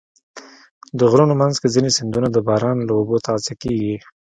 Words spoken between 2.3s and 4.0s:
د باران له اوبو تغذیه کېږي.